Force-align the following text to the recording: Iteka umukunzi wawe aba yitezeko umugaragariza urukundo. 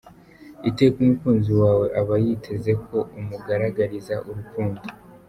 Iteka 0.69 0.95
umukunzi 1.03 1.51
wawe 1.61 1.85
aba 1.99 2.15
yitezeko 2.25 2.95
umugaragariza 3.19 4.15
urukundo. 4.29 4.81